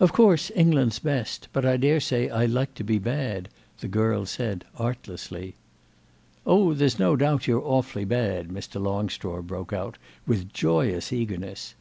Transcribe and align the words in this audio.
"Of 0.00 0.12
course 0.12 0.52
England's 0.54 0.98
best, 0.98 1.48
but 1.54 1.64
I 1.64 1.78
daresay 1.78 2.28
I 2.28 2.44
like 2.44 2.74
to 2.74 2.84
be 2.84 2.98
bad," 2.98 3.48
the 3.80 3.88
girl 3.88 4.26
said 4.26 4.66
artlessly. 4.76 5.54
"Oh 6.44 6.74
there's 6.74 6.98
no 6.98 7.16
doubt 7.16 7.46
you're 7.46 7.64
awfully 7.66 8.04
bad," 8.04 8.48
Mr. 8.48 8.78
Longstraw 8.78 9.40
broke 9.40 9.72
out, 9.72 9.96
with 10.26 10.52
joyous 10.52 11.10
eagerness. 11.10 11.74